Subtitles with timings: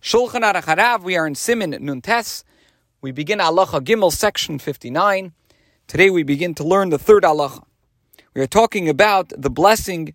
[0.00, 2.44] Shulchan Aruch Harav, we are in Simin Nuntes.
[3.02, 5.32] We begin Halacha Gimel, section 59.
[5.88, 7.64] Today we begin to learn the third Halacha.
[8.32, 10.14] We are talking about the blessing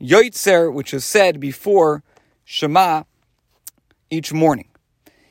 [0.00, 2.02] Yoitzer, which is said before
[2.44, 3.04] Shema
[4.10, 4.68] each morning.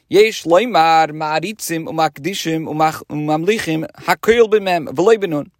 [0.07, 2.67] Yesh loimar ma'aritzim umakdishim
[3.09, 5.51] umamlichim hakoil b'mem v'loy benun.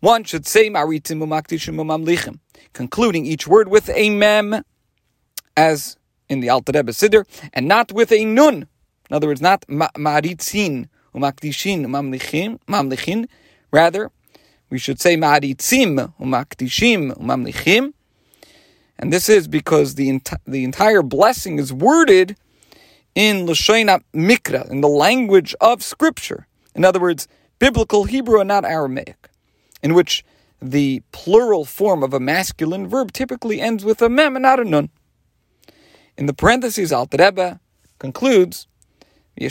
[0.00, 2.38] One should say ma'aritzim umakdishim umamlichim,
[2.74, 4.62] concluding each word with a mem,
[5.56, 5.96] as
[6.32, 8.66] in the Alter Rebbe Siddur, and not with a nun.
[9.10, 13.28] In other words, not ma'aritzin umakdishin umamlichim, mamlichin.
[13.70, 14.10] Rather,
[14.70, 17.92] we should say ma'aritzim umakdishim umamlichim.
[18.98, 22.36] And this is because the, the entire blessing is worded
[23.14, 26.46] in Lashaina Mikra, in the language of Scripture.
[26.74, 29.28] In other words, biblical Hebrew and not Aramaic,
[29.82, 30.24] in which
[30.62, 34.64] the plural form of a masculine verb typically ends with a mem and not a
[34.64, 34.88] nun.
[36.16, 37.60] In the parentheses, Alter Rebbe
[37.98, 38.66] concludes,
[39.38, 39.48] there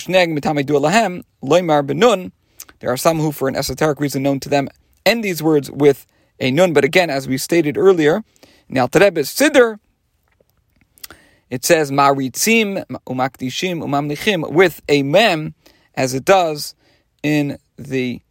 [2.92, 4.68] are some who, for an esoteric reason known to them,
[5.06, 6.06] end these words with
[6.40, 6.74] a nun.
[6.74, 8.24] But again, as we stated earlier,
[8.70, 9.80] in Alter Rebbe's Siddur,
[11.50, 15.56] it says maritzim umakdishim umamlichim with a mem,
[15.96, 16.76] as it does
[17.24, 18.22] in the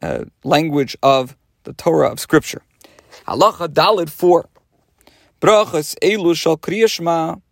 [0.00, 2.62] uh, language of the Torah of Scripture.
[3.26, 4.48] Halacha Dalid four.
[5.40, 7.42] Brachas elu shal kriyashma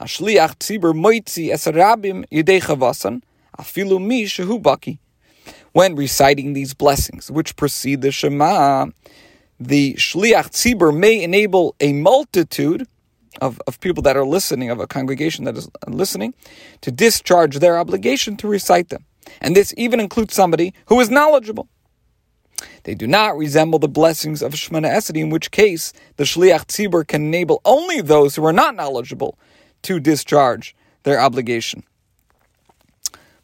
[0.00, 3.22] hashliach tzibur moitzi yidei chavasan
[3.58, 4.98] afilu mi.
[5.72, 8.86] When reciting these blessings, which precede the Shema,
[9.60, 12.86] the shliach tzibur may enable a multitude
[13.40, 16.34] of, of people that are listening, of a congregation that is listening,
[16.80, 19.04] to discharge their obligation to recite them.
[19.40, 21.68] And this even includes somebody who is knowledgeable.
[22.84, 27.06] They do not resemble the blessings of Shemana Esrei, in which case the Shliach Tzibur
[27.06, 29.38] can enable only those who are not knowledgeable
[29.86, 31.84] to discharge their obligation.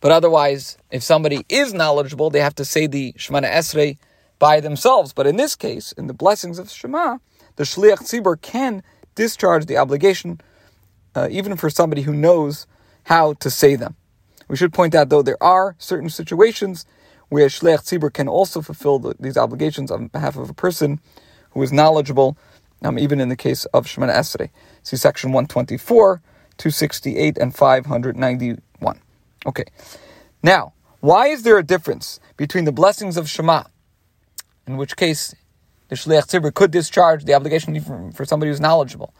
[0.00, 3.98] But otherwise, if somebody is knowledgeable, they have to say the Shemana Esrei
[4.40, 5.12] by themselves.
[5.12, 7.18] But in this case, in the blessings of Shema,
[7.54, 8.82] the Shliach Tzibur can
[9.14, 10.40] discharge the obligation,
[11.14, 12.66] uh, even for somebody who knows
[13.04, 13.94] how to say them.
[14.48, 16.84] We should point out, though, there are certain situations
[17.28, 20.98] where Shliach Tzibur can also fulfill the, these obligations on behalf of a person
[21.50, 22.36] who is knowledgeable,
[22.82, 24.50] um, even in the case of Shemana Esrei.
[24.82, 26.20] See section 124,
[26.58, 29.00] 268, and 591.
[29.46, 29.64] Okay.
[30.42, 33.64] Now, why is there a difference between the blessings of Shema,
[34.66, 35.34] in which case
[35.92, 37.78] the Shliach Tzibur could discharge the obligation
[38.12, 39.12] for, somebody who's knowledgeable.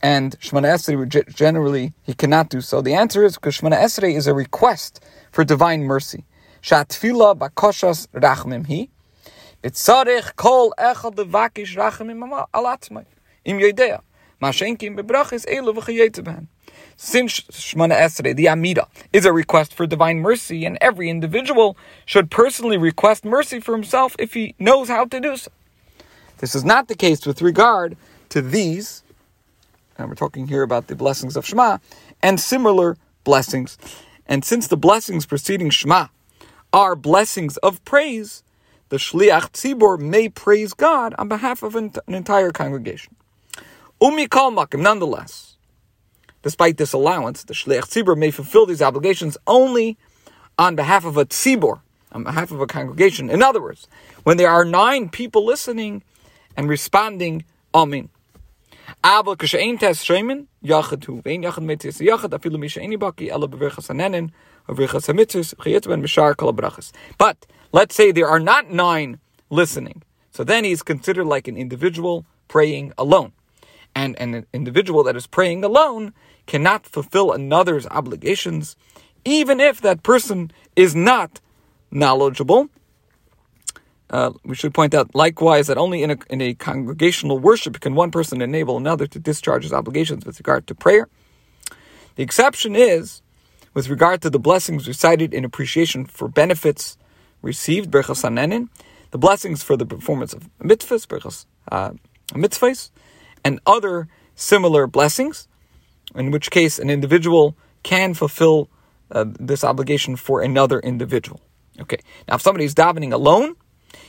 [0.00, 2.80] And Shemana Esrei, generally, he cannot do so.
[2.80, 6.24] The answer is because Shemana Esrei is a request for divine mercy.
[6.62, 8.88] Shatfila bakoshas rachmim hi.
[9.64, 13.06] Bitzarech kol echad levakish rachmim alatzmai.
[13.44, 14.02] Im yedea.
[14.40, 16.46] Mashenkim bebrachis elu.
[16.96, 21.76] Since Shemana Esrei, the Amida, is a request for divine mercy, and every individual
[22.06, 25.50] should personally request mercy for himself if he knows how to do so.
[26.38, 27.96] This is not the case with regard
[28.30, 29.02] to these,
[29.96, 31.78] and we're talking here about the blessings of Shema,
[32.22, 33.78] and similar blessings.
[34.26, 36.08] And since the blessings preceding Shema
[36.72, 38.42] are blessings of praise,
[38.88, 43.14] the Shliach Tzibor may praise God on behalf of an, entire congregation.
[44.00, 45.56] Umi Makim, nonetheless,
[46.42, 49.96] despite this allowance, the Shliach Tzibor may fulfill these obligations only
[50.58, 51.80] on behalf of a Tzibor,
[52.12, 53.28] on behalf of a congregation.
[53.30, 53.88] In other words,
[54.24, 56.02] when there are nine people listening,
[56.58, 57.92] and responding kol.
[67.18, 69.20] But let's say there are not nine
[69.50, 73.32] listening, so then he's considered like an individual praying alone,
[74.06, 76.12] and an individual that is praying alone
[76.46, 78.76] cannot fulfill another's obligations,
[79.24, 81.40] even if that person is not
[81.90, 82.68] knowledgeable
[84.10, 87.94] uh, we should point out likewise that only in a, in a congregational worship can
[87.94, 91.08] one person enable another to discharge his obligations with regard to prayer.
[92.16, 93.22] The exception is
[93.74, 96.96] with regard to the blessings recited in appreciation for benefits
[97.42, 98.68] received, berchas hanenin,
[99.10, 101.92] the blessings for the performance of mitzvahs, berchas uh,
[102.30, 102.90] mitzvahs,
[103.44, 105.48] and other similar blessings,
[106.14, 108.68] in which case an individual can fulfill
[109.10, 111.40] uh, this obligation for another individual.
[111.80, 113.54] Okay, now if somebody is davening alone,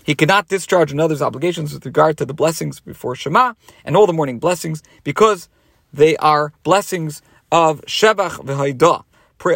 [0.03, 3.53] he cannot discharge another's obligations with regard to the blessings before Shema
[3.85, 5.49] and all the morning blessings because
[5.93, 7.21] they are blessings
[7.51, 9.03] of Shevach v'Haidah,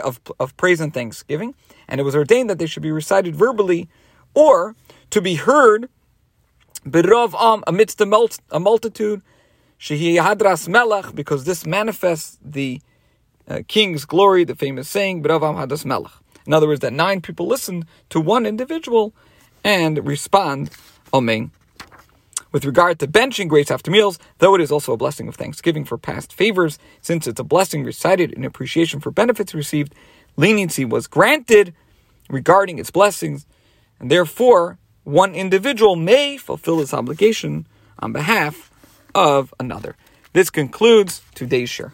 [0.03, 1.55] of, of praise and thanksgiving.
[1.87, 3.89] And it was ordained that they should be recited verbally
[4.33, 4.75] or
[5.09, 5.89] to be heard
[6.85, 9.21] Birov Am amidst a multitude,
[9.83, 12.79] Shehi Hadras Melech, because this manifests the
[13.49, 16.13] uh, king's glory, the famous saying, B'ravam hadas melech.
[16.47, 19.13] In other words, that nine people listen to one individual
[19.61, 20.69] and respond,
[21.13, 21.51] Amen.
[22.53, 25.83] With regard to benching grace after meals, though it is also a blessing of thanksgiving
[25.83, 29.93] for past favors, since it's a blessing recited in appreciation for benefits received,
[30.37, 31.73] leniency was granted
[32.29, 33.45] regarding its blessings,
[33.99, 37.67] and therefore one individual may fulfill this obligation
[37.99, 38.69] on behalf
[39.15, 39.95] of another.
[40.33, 41.93] This concludes today's share.